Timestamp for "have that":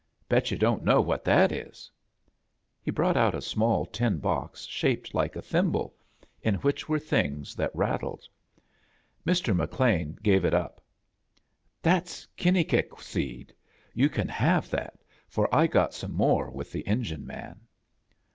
14.27-15.03